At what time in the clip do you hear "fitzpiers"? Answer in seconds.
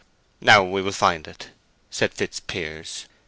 2.15-3.05